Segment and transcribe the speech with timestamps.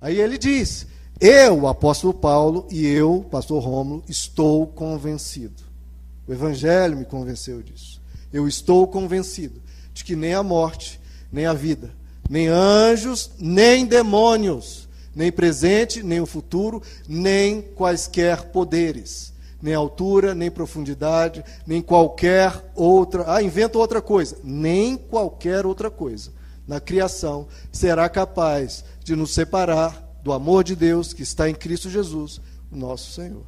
[0.00, 0.86] Aí ele diz:
[1.20, 5.62] Eu, apóstolo Paulo, e eu, pastor Rômulo, estou convencido.
[6.26, 8.00] O evangelho me convenceu disso.
[8.32, 9.60] Eu estou convencido
[9.92, 11.00] de que nem a morte,
[11.32, 11.90] nem a vida,
[12.28, 20.50] nem anjos, nem demônios, nem presente, nem o futuro, nem quaisquer poderes, nem altura, nem
[20.50, 23.24] profundidade, nem qualquer outra.
[23.26, 24.36] Ah, inventa outra coisa.
[24.44, 26.37] Nem qualquer outra coisa
[26.68, 31.88] na criação será capaz de nos separar do amor de Deus que está em Cristo
[31.88, 33.46] Jesus, nosso Senhor.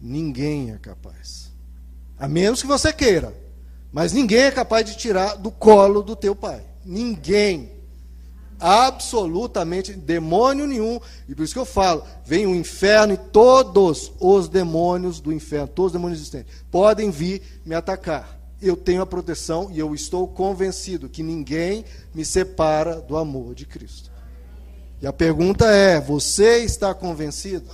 [0.00, 1.52] Ninguém é capaz.
[2.18, 3.34] A menos que você queira.
[3.92, 6.62] Mas ninguém é capaz de tirar do colo do teu pai.
[6.84, 7.72] Ninguém.
[8.58, 10.98] Absolutamente demônio nenhum.
[11.28, 15.68] E por isso que eu falo: vem o inferno e todos os demônios do inferno,
[15.68, 18.36] todos os demônios existentes, podem vir me atacar.
[18.60, 23.66] Eu tenho a proteção e eu estou convencido que ninguém me separa do amor de
[23.66, 24.10] Cristo.
[25.00, 27.70] E a pergunta é: você está convencido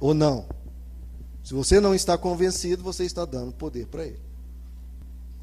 [0.00, 0.46] ou não?
[1.42, 4.20] Se você não está convencido, você está dando poder para ele.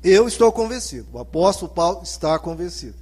[0.04, 2.96] Eu estou convencido, o apóstolo Paulo está convencido.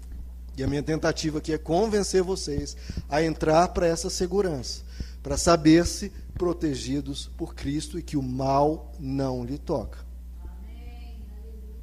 [0.58, 2.75] E a minha tentativa aqui é convencer vocês
[3.08, 4.81] a entrar para essa segurança,
[5.23, 10.09] para saber-se protegidos por Cristo e que o mal não lhe toca.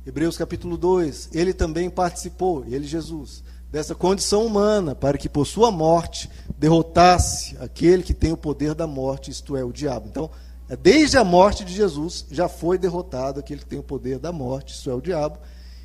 [0.06, 5.72] Hebreus capítulo 2, ele também participou, ele Jesus, dessa condição humana, para que por sua
[5.72, 10.06] morte derrotasse aquele que tem o poder da morte, isto é, o diabo.
[10.08, 10.30] Então,
[10.68, 14.30] é, desde a morte de Jesus, já foi derrotado aquele que tem o poder da
[14.30, 15.40] morte, isto é, o diabo,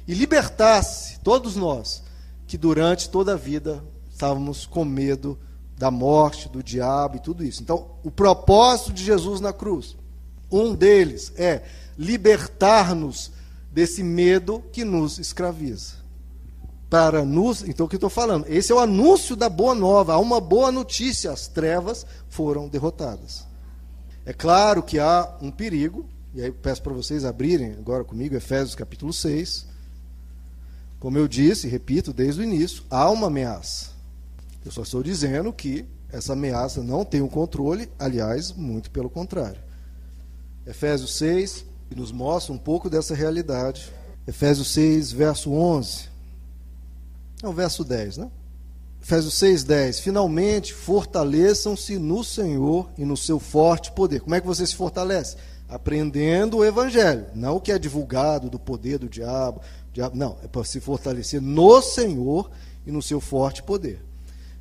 [0.08, 2.04] e libertasse todos nós
[2.46, 5.36] que durante toda a vida estávamos com medo
[5.80, 7.64] da morte, do diabo e tudo isso.
[7.64, 9.98] Então, o propósito de Jesus na cruz,
[10.52, 11.64] um deles é
[11.98, 13.32] libertar-nos
[13.72, 16.02] desse medo que nos escraviza.
[16.90, 18.46] Para nos, então o que estou falando?
[18.50, 20.14] Esse é o anúncio da boa nova.
[20.14, 23.48] Há uma boa notícia: as trevas foram derrotadas.
[24.26, 28.76] É claro que há um perigo, e aí peço para vocês abrirem agora comigo Efésios
[28.76, 29.66] capítulo 6.
[31.00, 33.92] Como eu disse, repito desde o início, há uma ameaça.
[34.64, 39.10] Eu só estou dizendo que essa ameaça não tem o um controle, aliás, muito pelo
[39.10, 39.60] contrário.
[40.68, 41.66] Efésios 6
[41.96, 43.92] nos mostra um pouco dessa realidade.
[44.28, 46.10] Efésios 6, verso 11.
[47.44, 48.32] É o verso 10, né?
[49.02, 50.00] Efésios 6, 10.
[50.00, 54.22] Finalmente, fortaleçam-se no Senhor e no seu forte poder.
[54.22, 55.38] Como é que você se fortalece?
[55.68, 59.62] Aprendendo o Evangelho, não o que é divulgado do poder do diabo.
[59.92, 62.52] diabo não, é para se fortalecer no Senhor
[62.86, 64.04] e no seu forte poder.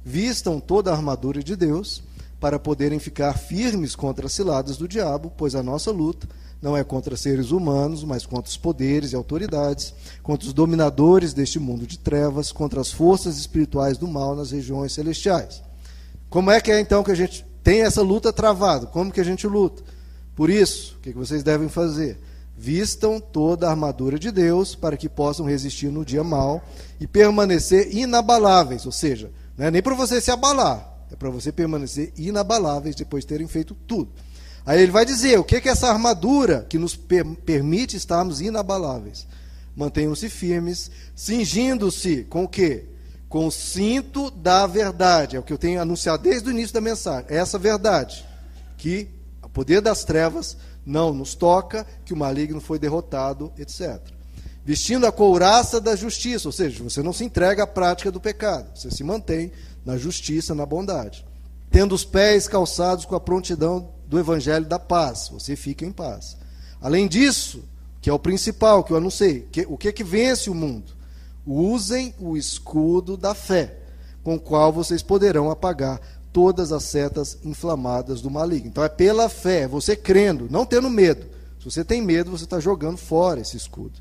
[0.05, 2.03] Vistam toda a armadura de Deus
[2.41, 6.27] para poderem ficar firmes contra as ciladas do diabo, pois a nossa luta
[6.61, 11.59] não é contra seres humanos, mas contra os poderes e autoridades, contra os dominadores deste
[11.59, 15.63] mundo de trevas, contra as forças espirituais do mal nas regiões celestiais.
[16.29, 18.87] Como é que é então que a gente tem essa luta travada?
[18.87, 19.83] Como que a gente luta?
[20.35, 22.19] Por isso, o que vocês devem fazer?
[22.57, 26.63] Vistam toda a armadura de Deus para que possam resistir no dia mal
[26.99, 31.51] e permanecer inabaláveis, ou seja, não é nem para você se abalar, é para você
[31.51, 34.11] permanecer inabaláveis depois de terem feito tudo.
[34.65, 39.27] Aí ele vai dizer o que é essa armadura que nos per permite estarmos inabaláveis.
[39.75, 42.85] Mantenham-se firmes, cingindo-se com o quê?
[43.29, 45.37] Com o cinto da verdade.
[45.37, 47.27] É o que eu tenho anunciado desde o início da mensagem.
[47.29, 48.25] É essa verdade.
[48.77, 49.09] Que
[49.43, 54.01] o poder das trevas não nos toca, que o maligno foi derrotado, etc.
[54.65, 58.71] Vestindo a couraça da justiça, ou seja, você não se entrega à prática do pecado,
[58.75, 59.51] você se mantém
[59.85, 61.25] na justiça, na bondade.
[61.71, 65.31] Tendo os pés calçados com a prontidão do evangelho da paz.
[65.33, 66.37] Você fica em paz.
[66.81, 67.63] Além disso,
[68.01, 70.93] que é o principal que eu anunciei, que, o que é que vence o mundo?
[71.47, 73.79] Usem o escudo da fé,
[74.23, 76.01] com o qual vocês poderão apagar
[76.33, 78.69] todas as setas inflamadas do maligno.
[78.69, 81.27] Então é pela fé, você crendo, não tendo medo.
[81.59, 84.01] Se você tem medo, você está jogando fora esse escudo.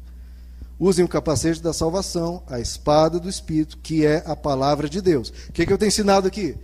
[0.80, 5.30] Usem o capacete da salvação, a espada do Espírito, que é a palavra de Deus.
[5.50, 6.56] O que, que eu tenho ensinado aqui?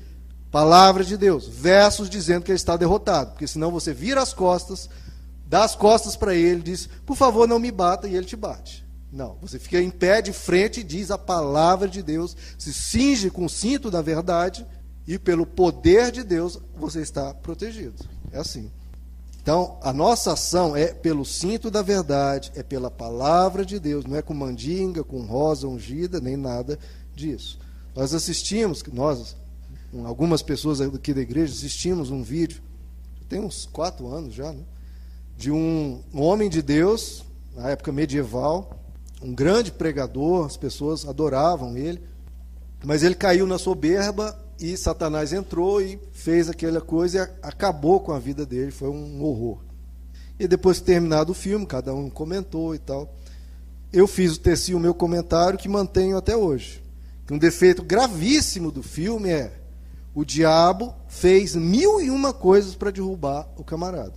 [0.50, 4.90] Palavra de Deus, versos dizendo que ele está derrotado, porque senão você vira as costas,
[5.46, 8.86] dá as costas para ele, diz: "Por favor, não me bata", e ele te bate.
[9.12, 13.30] Não, você fica em pé de frente e diz a palavra de Deus, se cinge
[13.30, 14.66] com o cinto da verdade
[15.08, 17.96] e pelo poder de Deus você está protegido.
[18.32, 18.72] É assim.
[19.46, 24.18] Então, a nossa ação é pelo cinto da verdade, é pela palavra de Deus, não
[24.18, 26.80] é com mandinga, com rosa ungida, nem nada
[27.14, 27.60] disso.
[27.96, 29.36] Nós assistimos, nós,
[30.04, 32.60] algumas pessoas aqui da igreja, assistimos um vídeo,
[33.30, 34.64] tem uns quatro anos já, né,
[35.38, 37.24] de um, um homem de Deus,
[37.56, 38.80] na época medieval,
[39.22, 42.02] um grande pregador, as pessoas adoravam ele,
[42.84, 48.12] mas ele caiu na soberba e Satanás entrou e fez aquela coisa e acabou com
[48.12, 49.60] a vida dele, foi um horror.
[50.40, 53.14] E depois que terminado o filme, cada um comentou e tal.
[53.92, 56.84] Eu fiz teci o meu comentário que mantenho até hoje.
[57.32, 59.52] Um defeito gravíssimo do filme é
[60.14, 64.14] o diabo fez mil e uma coisas para derrubar o camarada.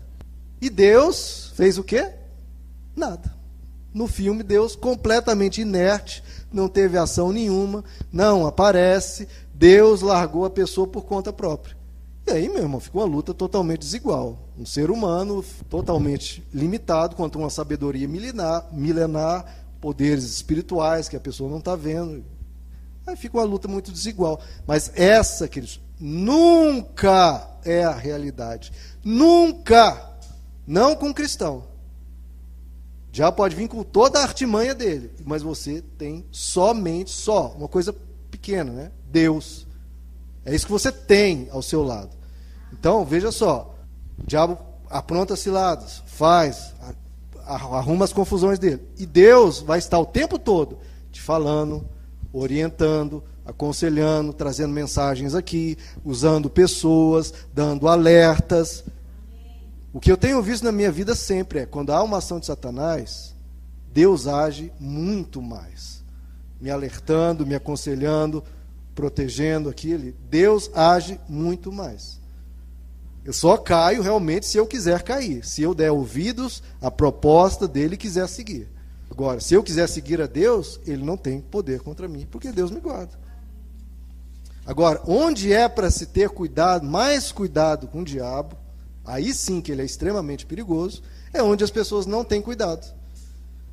[0.60, 2.12] E Deus fez o quê?
[2.94, 3.37] Nada.
[3.92, 10.86] No filme, Deus completamente inerte, não teve ação nenhuma, não aparece, Deus largou a pessoa
[10.86, 11.76] por conta própria.
[12.26, 14.38] E aí, meu irmão, ficou uma luta totalmente desigual.
[14.58, 19.46] Um ser humano totalmente limitado contra uma sabedoria milenar, milenar
[19.80, 22.22] poderes espirituais que a pessoa não está vendo.
[23.06, 24.40] Aí fica uma luta muito desigual.
[24.66, 28.72] Mas essa, queridos, nunca é a realidade.
[29.02, 30.06] Nunca!
[30.66, 31.64] Não com cristão.
[33.18, 37.92] Já pode vir com toda a artimanha dele, mas você tem somente, só, uma coisa
[38.30, 38.92] pequena, né?
[39.10, 39.66] Deus.
[40.44, 42.10] É isso que você tem ao seu lado.
[42.72, 43.74] Então, veja só,
[44.16, 44.56] o diabo
[44.88, 46.72] apronta ciladas, faz,
[47.44, 48.84] arruma as confusões dele.
[48.96, 50.78] E Deus vai estar o tempo todo
[51.10, 51.84] te falando,
[52.32, 58.84] orientando, aconselhando, trazendo mensagens aqui, usando pessoas, dando alertas.
[59.92, 62.46] O que eu tenho visto na minha vida sempre é, quando há uma ação de
[62.46, 63.34] Satanás,
[63.92, 66.04] Deus age muito mais.
[66.60, 68.44] Me alertando, me aconselhando,
[68.94, 70.12] protegendo aquilo.
[70.28, 72.20] Deus age muito mais.
[73.24, 75.44] Eu só caio realmente se eu quiser cair.
[75.44, 78.68] Se eu der ouvidos à proposta dele e quiser seguir.
[79.10, 82.70] Agora, se eu quiser seguir a Deus, ele não tem poder contra mim, porque Deus
[82.70, 83.18] me guarda.
[84.66, 88.56] Agora, onde é para se ter cuidado, mais cuidado com o diabo,
[89.08, 91.02] aí sim que ele é extremamente perigoso,
[91.32, 92.86] é onde as pessoas não têm cuidado.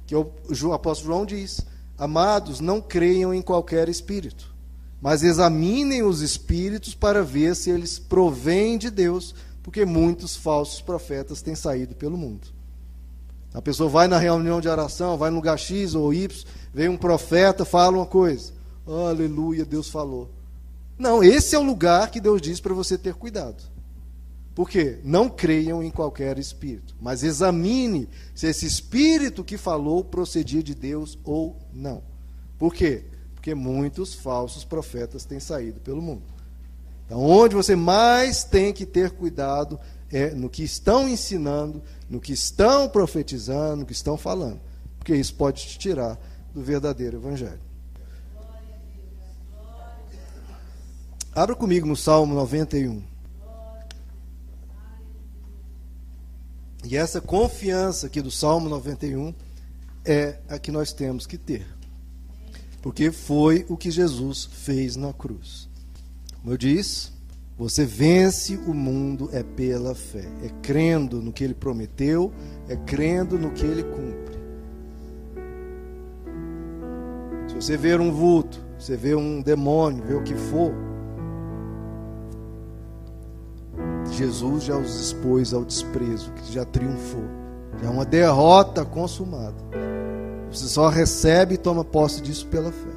[0.08, 1.62] Que o, apóstolo João diz:
[1.98, 4.54] Amados, não creiam em qualquer espírito,
[5.02, 11.42] mas examinem os espíritos para ver se eles provêm de Deus, porque muitos falsos profetas
[11.42, 12.48] têm saído pelo mundo.
[13.54, 16.98] A pessoa vai na reunião de oração, vai no lugar X ou Y, vem um
[16.98, 18.54] profeta, fala uma coisa.
[18.86, 20.30] Aleluia, Deus falou.
[20.98, 23.75] Não, esse é o lugar que Deus diz para você ter cuidado.
[24.56, 25.00] Por quê?
[25.04, 31.19] Não creiam em qualquer espírito, mas examine se esse espírito que falou procedia de Deus
[31.25, 32.02] ou não.
[32.57, 33.04] Por quê?
[33.34, 36.24] Porque muitos falsos profetas têm saído pelo mundo.
[37.06, 39.78] Então, onde você mais tem que ter cuidado
[40.10, 44.62] é no que estão ensinando, no que estão profetizando, no que estão falando.
[44.98, 46.18] Porque isso pode te tirar
[46.54, 47.60] do verdadeiro evangelho.
[51.36, 53.15] Abra comigo no Salmo 91.
[56.86, 59.34] E essa confiança aqui do Salmo 91
[60.06, 61.66] é a que nós temos que ter.
[62.82, 65.68] Porque foi o que Jesus fez na cruz.
[66.40, 67.10] Como eu disse,
[67.58, 72.32] você vence o mundo é pela fé, é crendo no que ele prometeu,
[72.70, 74.36] é crendo no que ele cumpre.
[77.48, 80.72] Se você ver um vulto, você vê um demônio, vê o que for,
[84.16, 87.24] Jesus já os expôs ao desprezo, que já triunfou.
[87.82, 89.56] Já é uma derrota consumada.
[90.52, 92.90] Você só recebe e toma posse disso pela fé.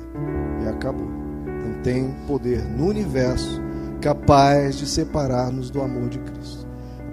[0.64, 1.06] E acabou.
[1.06, 3.60] Não tem poder no universo
[4.00, 6.66] capaz de separar-nos do amor de Cristo.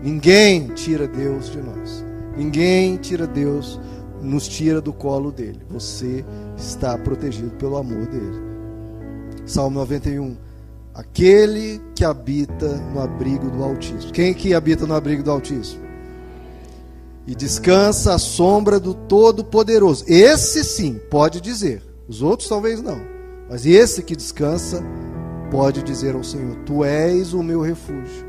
[0.03, 2.05] Ninguém tira Deus de nós.
[2.37, 3.79] Ninguém tira Deus,
[4.21, 5.61] nos tira do colo dele.
[5.69, 6.23] Você
[6.55, 8.45] está protegido pelo amor dele.
[9.45, 10.35] Salmo 91.
[10.95, 14.13] Aquele que habita no abrigo do Altíssimo.
[14.13, 15.83] Quem que habita no abrigo do Altíssimo?
[17.27, 20.05] E descansa à sombra do Todo-Poderoso.
[20.07, 21.81] Esse sim pode dizer.
[22.07, 22.97] Os outros talvez não.
[23.49, 24.81] Mas esse que descansa
[25.51, 28.25] pode dizer ao Senhor: Tu és o meu refúgio,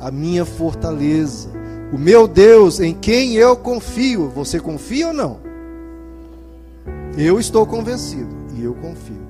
[0.00, 1.48] a minha fortaleza,
[1.92, 4.28] o meu Deus em quem eu confio.
[4.30, 5.38] Você confia ou não?
[7.16, 9.28] Eu estou convencido e eu confio.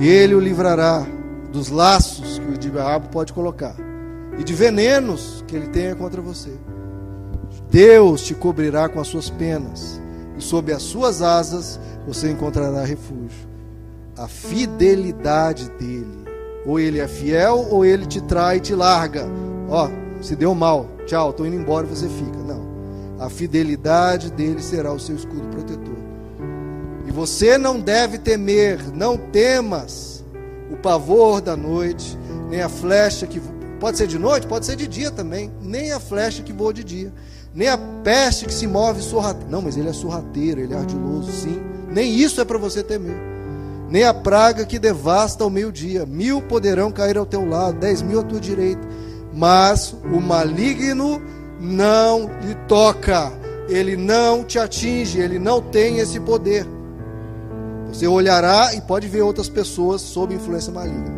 [0.00, 1.06] Ele o livrará
[1.52, 3.76] dos laços que o diabo pode colocar
[4.38, 6.52] e de venenos que ele tenha contra você.
[7.70, 10.00] Deus te cobrirá com as suas penas
[10.36, 13.46] e sob as suas asas você encontrará refúgio.
[14.16, 16.24] A fidelidade dele,
[16.64, 19.26] ou ele é fiel ou ele te trai e te larga.
[19.68, 19.88] Ó,
[20.22, 22.38] se deu mal, tchau, estou indo embora você fica.
[22.38, 22.66] Não.
[23.18, 25.96] A fidelidade dele será o seu escudo protetor.
[27.06, 30.15] E você não deve temer, não temas
[30.86, 32.16] pavor da noite,
[32.48, 33.42] nem a flecha que
[33.80, 36.84] pode ser de noite, pode ser de dia também, nem a flecha que voa de
[36.84, 37.12] dia,
[37.52, 39.50] nem a peste que se move sorrateira.
[39.50, 41.60] Não, mas ele é sorrateiro, ele é ardiloso, sim.
[41.90, 43.16] Nem isso é para você temer.
[43.88, 46.04] nem a praga que devasta ao meio-dia.
[46.06, 48.86] Mil poderão cair ao teu lado, dez mil à tua direita,
[49.32, 51.20] mas o maligno
[51.60, 53.32] não lhe toca,
[53.68, 56.66] ele não te atinge, ele não tem esse poder.
[57.96, 61.10] Você olhará e pode ver outras pessoas sob influência maligna,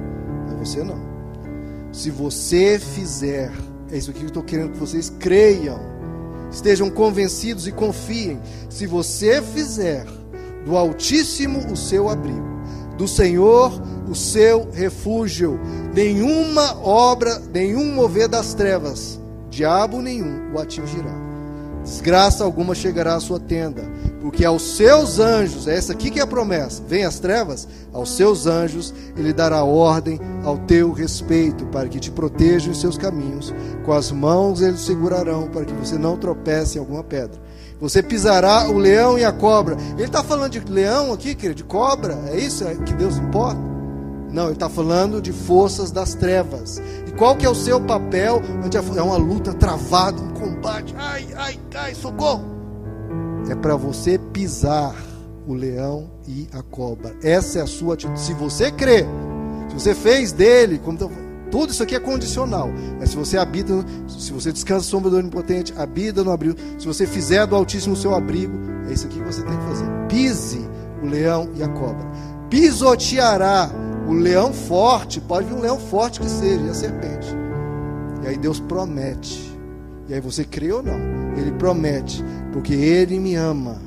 [0.47, 0.97] mas você não.
[1.93, 3.51] Se você fizer,
[3.91, 5.81] é isso aqui que eu estou querendo que vocês creiam,
[6.53, 8.39] estejam convencidos e confiem.
[8.71, 10.07] Se você fizer
[10.65, 12.47] do Altíssimo o seu abrigo,
[12.97, 13.73] do Senhor
[14.09, 15.59] o seu refúgio,
[15.93, 19.19] nenhuma obra, nenhum mover das trevas,
[19.51, 21.27] diabo nenhum o atingirá.
[21.83, 23.83] Desgraça alguma chegará à sua tenda,
[24.29, 28.15] porque aos seus anjos, é essa aqui que é a promessa, vem as trevas, aos
[28.15, 33.55] seus anjos ele dará ordem ao teu respeito, para que te protejam em seus caminhos,
[33.87, 37.41] com as mãos eles segurarão, para que você não tropece em alguma pedra.
[37.81, 39.79] Você pisará o leão e a cobra.
[39.95, 43.59] Ele está falando de leão aqui, querido, de cobra, é isso que Deus importa?
[44.31, 46.83] Não, ele está falando de forças das trevas.
[47.07, 48.43] E qual que é o seu papel?
[48.95, 50.95] É uma luta travada, um combate.
[50.99, 52.58] Ai, ai, ai, socorro.
[53.51, 54.95] É para você pisar
[55.47, 57.15] o leão e a cobra.
[57.23, 58.21] Essa é a sua atitude.
[58.21, 59.05] Se você crê,
[59.69, 60.99] se você fez dele, como
[61.51, 62.69] tudo isso aqui é condicional.
[63.01, 63.73] É se você habita,
[64.07, 66.57] se você descansa sombra do onipotente, habita no abrigo.
[66.79, 68.53] Se você fizer do Altíssimo o seu abrigo,
[68.89, 69.87] é isso aqui que você tem que fazer.
[70.09, 70.69] Pise
[71.03, 72.07] o leão e a cobra.
[72.51, 73.71] Pisoteará
[74.07, 77.29] o leão forte, pode vir um leão forte que seja, e a serpente.
[78.23, 79.57] E aí Deus promete.
[80.09, 81.28] E aí você crê ou não?
[81.39, 83.81] Ele promete, porque Ele me ama,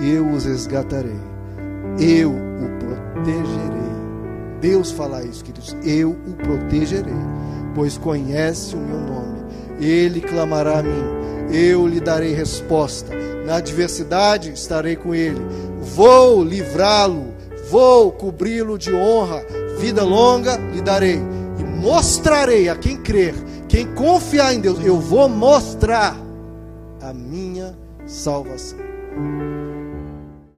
[0.00, 1.20] eu os resgatarei,
[1.98, 3.84] eu o protegerei.
[4.60, 7.12] Deus fala isso, queridos, eu o protegerei,
[7.74, 9.44] pois conhece o meu nome.
[9.80, 11.04] Ele clamará a mim,
[11.52, 13.14] eu lhe darei resposta.
[13.44, 15.40] Na adversidade estarei com ele,
[15.82, 17.34] vou livrá-lo
[17.70, 19.44] Vou cobri-lo de honra,
[19.78, 21.20] vida longa lhe darei,
[21.58, 23.34] e mostrarei a quem crer,
[23.68, 26.16] quem confiar em Deus, eu vou mostrar
[27.04, 28.78] a minha salvação.